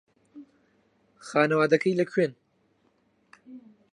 [1.27, 2.33] خانەوادەکەی لەکوێن؟